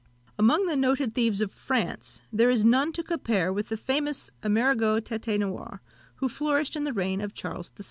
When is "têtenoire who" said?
5.03-6.27